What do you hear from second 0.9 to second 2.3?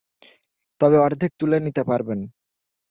অর্ধেক তুলে নিতে পারবেন।